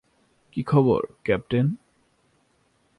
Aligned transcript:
কী 0.53 0.61
খবর, 0.63 1.01
ক্যাপ্টেন? 1.23 1.65